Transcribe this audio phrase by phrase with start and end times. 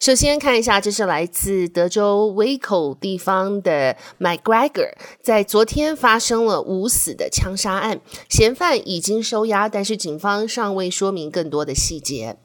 [0.00, 12.36] 首先看一下，这是来自德州威口地方的 McGregor，在昨天发生了五死的枪杀案，嫌犯已经收押，但是警方尚未说明更多的细节。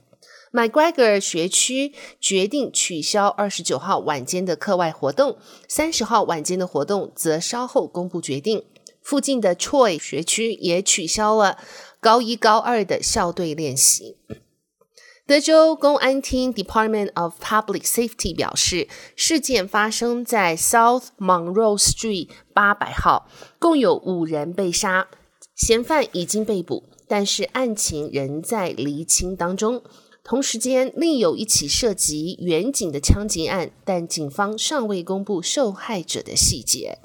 [0.51, 8.63] McGregor 学区决定取消二十九号晚间的课外活动，三十号晚间的活动则稍后公布决定。
[9.01, 11.57] 附近的 Troy 学区也取消了
[11.99, 14.17] 高一高二的校队练习。
[15.25, 25.07] 德州公安厅 Department of Public Safety 表示，事件发生在 South Monroe Street 八百号，共有五人被杀，
[25.55, 29.81] 嫌犯已经被捕，但是案情仍在厘清当中。
[30.25, 36.99] 同时间，另有一起涉及远景的枪击案，但警方尚未公布受害者的细节。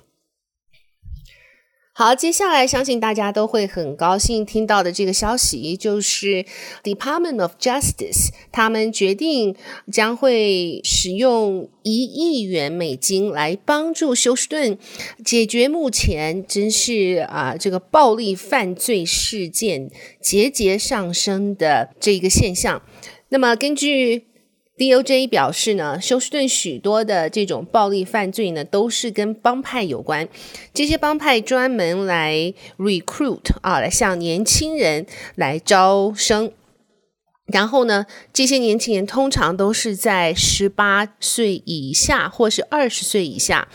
[1.99, 6.45] 好，接下来相信大家都会很高兴听到的这个消息，就是
[6.85, 9.57] Department of Justice 他们决定
[9.91, 14.79] 将会使用一亿元美金来帮助休斯顿
[15.25, 22.81] 解决目前真是啊这个暴力犯罪事件节节上升的这个现象。
[23.31, 24.28] 那么根据
[24.79, 30.29] DOJ 表示呢，休斯顿许多的这种暴力犯罪呢，都是跟帮派有关。
[30.73, 35.05] 这些帮派专门来 recruit 啊，来向年轻人
[35.35, 36.53] 来招生。
[37.47, 43.67] 然后呢，这些年轻人通常都是在十八岁以下或是二十岁以下。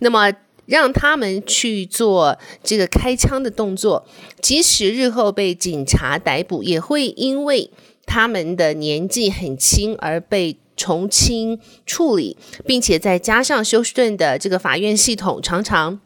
[0.00, 0.32] 那么
[0.66, 4.06] 让他们去做这个开枪的动作，
[4.40, 7.70] 即使日后被警察逮捕，也会因为
[8.04, 12.36] 他们的年纪很轻而被从轻处理，
[12.66, 16.00] 并且再加上休斯顿的这个法院系统，常常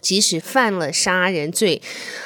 [0.00, 1.82] 即使犯了杀人罪，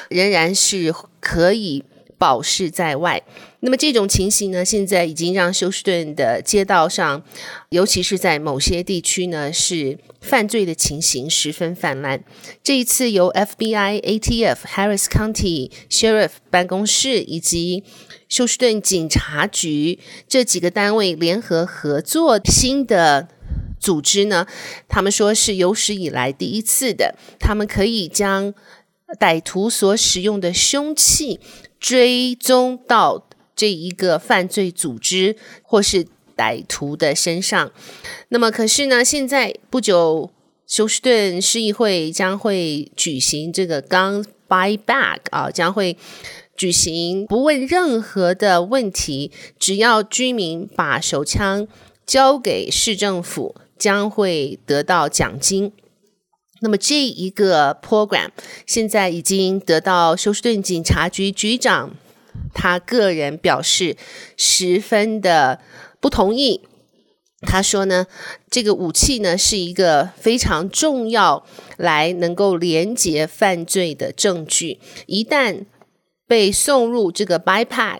[0.09, 1.83] 仍然是可以
[2.17, 3.23] 保释在外。
[3.65, 7.23] 那么这种情形呢，现在已经让休斯顿的街道上，
[7.69, 12.25] 尤其是在某些地区呢，是犯罪的情形十分泛滥。
[12.61, 17.85] 这一次由 FBI、ATF、Harris County Sheriff 办公室以及
[18.27, 19.97] 休斯顿警察局
[20.27, 23.29] 这几个单位联合合作新的
[23.79, 24.45] 组织呢，
[24.89, 28.53] 他们说是有史以来第一次的，他们可以将
[29.17, 31.39] 歹徒所使用的凶器
[31.79, 36.05] 追踪到这一个犯罪组织或是
[36.35, 37.71] 歹徒的身上。
[38.29, 40.31] 那么，可是呢，现在不久，
[40.67, 45.97] 休斯顿市议会将会举行这个 Gun Buyback 啊，将会。
[46.55, 51.67] 举行不问任何的问题，只要居民把手枪
[52.05, 55.73] 交给市政府，将会得到奖金。
[56.61, 58.29] 那么这一个 program
[58.67, 61.95] 现在已经得到休斯顿警察局局长
[62.53, 63.97] 他个人表示
[64.37, 65.59] 十分的
[65.99, 66.61] 不同意。
[67.41, 68.07] 他说呢，
[68.49, 71.45] 这个武器呢是一个非常重要
[71.77, 75.65] 来能够连接犯罪的证据，一旦。
[76.25, 77.99] 被送入这个 buyback，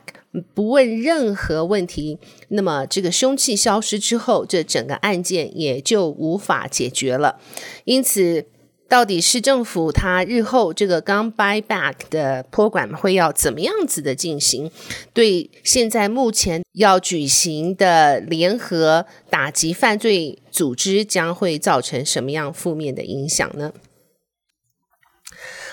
[0.55, 2.17] 不问任何问题，
[2.47, 7.39] 那么这个凶器消失之后，这整个案件也就无法解决了。
[7.83, 8.47] 因此，
[8.93, 14.69] 到底市政府它日后这个钢 buyback 的 program 会要怎么样子的进行？
[15.15, 23.73] 对现在目前要举行的联合打击犯罪组织将会造成什么样负面的影响呢？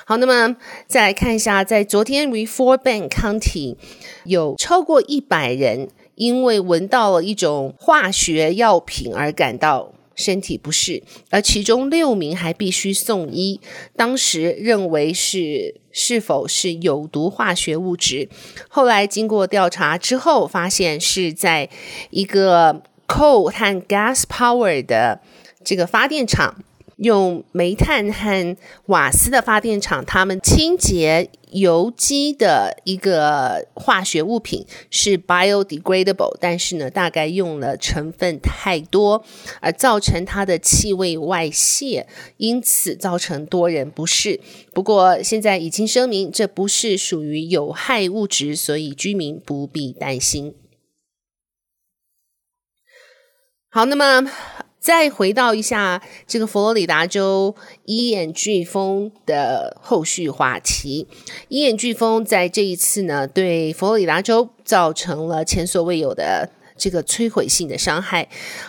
[0.06, 0.56] 好，那么
[0.86, 3.76] 再来看一下，在昨天 Reform Bend County
[4.24, 13.60] 有超过一百人因为闻到了一种化学药品而感到身体不适，而其中六名还必须送医。
[13.96, 18.28] 当时认为是是否是有毒化学物质，
[18.68, 21.68] 后来经过调查之后，发现是在
[22.10, 25.20] 一个 coal 和 gas power 的
[25.64, 26.62] 这个发电厂。
[27.00, 28.56] 用煤炭和
[28.86, 39.24] 瓦斯的发电厂，他们清洁油机的一个化学物品是 biodegradable，但是呢，大概用了成分太多，
[39.62, 42.06] 而造成它的气味外泄，
[42.36, 44.38] 因此造成多人不适。
[44.74, 50.54] 不过现在已经声明，这不是属于有害物质，所以居民不必担心。
[53.70, 54.30] 好，那么。
[54.80, 57.54] 再回到一下这个佛罗里达州
[57.84, 61.06] 伊眼飓风的后续话题。
[61.48, 66.48] 伊眼飓风在这一次呢，对佛罗里达州造成了前所未有的
[66.78, 68.26] 这个摧毁性的伤害，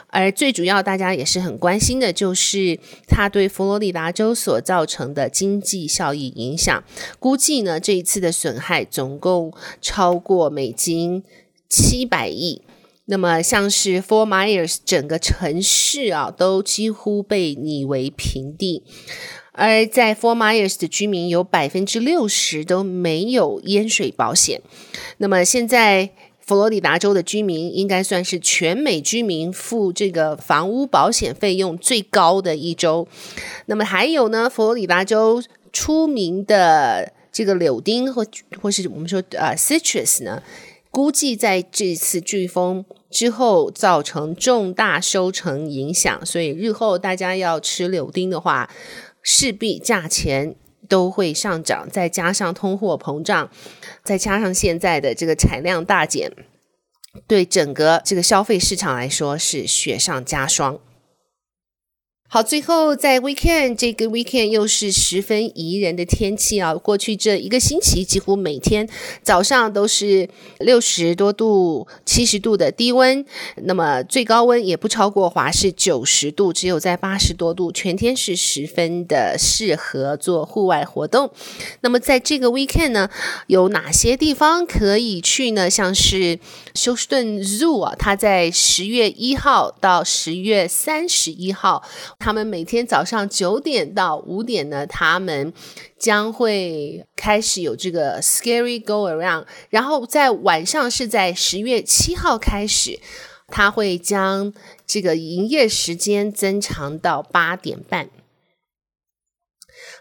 [0.07, 6.83] 而最主要大家也是很关心的，就是它对佛罗里达州所造成的经济效益影响。
[7.19, 11.23] 估计呢，这一次的损害总共超过美金
[11.69, 12.61] 七百亿。
[13.05, 18.83] 那么，像是 Fort Myers 整个城市啊，都几乎被夷为平地。
[19.53, 24.61] 而在 Fort Myers 的居民有百分之六十都没有淹水保险。
[25.17, 33.07] 那么，现在佛罗里达州的居民应该算是全美居民付这个房屋保险费用最高的一州。
[33.65, 35.43] 那么，还有呢，佛罗里达州
[35.73, 38.25] 出名的这个柳丁或
[38.61, 40.41] 或是我们说呃 citrus 呢，
[40.91, 48.69] 估计在这次飓风之后造成重大收成影响，所以日后大家要吃柳丁的话，
[49.23, 50.55] 势必价钱
[50.89, 51.89] 都会上涨。
[51.89, 53.49] 再加上通货膨胀，
[54.03, 56.29] 再加上现在的这个产量大减，
[57.25, 60.77] 对整个这个消费市场来说是雪上加霜。
[62.33, 66.73] 好，最后在 weekend 这个 weekend 又是十分宜人的天气啊！
[66.73, 68.87] 过去这一个星期，几乎每天
[69.21, 70.29] 早上都是
[70.59, 73.25] 六十多度、七十度的低温，
[73.63, 81.29] 那么最高温也不超过华氏九十度，只有在八十多度，全天是十分的适合做户外活动。
[81.81, 83.09] 那么在这个 weekend 呢，
[83.47, 85.69] 有哪些地方可以去呢？
[85.69, 86.39] 像是
[86.75, 91.83] 休斯顿 Zoo 啊，它在十月一号到十月三十一号。
[92.21, 95.51] 他们每天早上九点到五点呢，他们
[95.97, 102.99] 将会开始有这个 Scary Go Around，然后在晚上是在十月七号开始，
[103.47, 104.53] 他会将
[104.85, 108.09] 这个营业时间增长到八点半。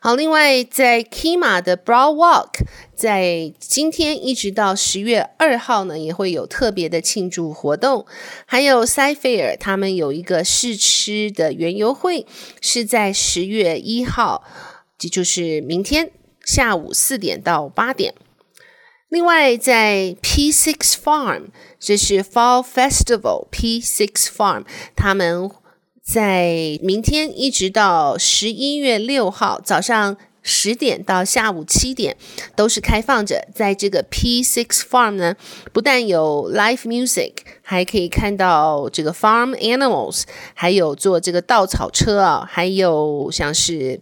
[0.00, 2.64] 好，另外在 Kima 的 Broad Walk，
[2.94, 8.06] 在今天一直到十月二号呢，也会有特别的庆祝活动。
[8.46, 12.26] 还有 Sci Fair，他们有一个试吃的园游会，
[12.60, 14.42] 是在十月一号，
[14.98, 16.10] 这就是明天
[16.44, 18.14] 下午四点到八点。
[19.08, 24.64] 另外在 P6 Farm，这是 Fall Festival P6 Farm，
[24.96, 25.50] 他们。
[26.12, 32.16] 在明天一直到十一月六号早上十点到下午七点
[32.56, 33.46] 都是开放着。
[33.54, 35.36] 在这个 P Six Farm 呢，
[35.72, 40.24] 不但有 live music，还可以看到这个 farm animals，
[40.54, 44.00] 还有坐这个稻草车啊，还有像是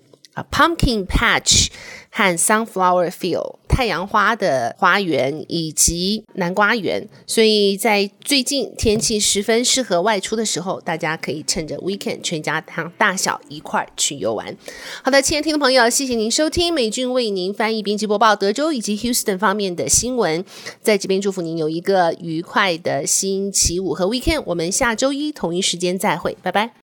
[0.50, 1.69] pumpkin patch。
[2.11, 12.61] 和 sunflower field 太阳花的花园以及南瓜园，所以在最近天气十分适合外出的时候，大家可以趁着 weekend 全家
[12.96, 14.56] 大小一块去游玩。
[15.05, 20.44] 好的，亲爱的听众朋友，谢谢您收听美俊为您翻译编辑播报德州以及 Houston 方面的新闻，
[20.81, 24.43] 在这边祝福您有一个愉快的星期五和 weekend。
[24.46, 26.73] 我们下周一同一时间再会，拜拜。